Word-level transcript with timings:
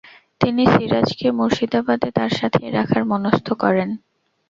তিনি 0.41 0.63
সিরাজকে 0.73 1.27
মুর্শিদাবাদে 1.37 2.09
তাঁর 2.17 2.31
সাথেই 2.39 2.69
রাখার 2.71 3.03
মনস্থ 3.11 3.47
করেন। 3.63 3.89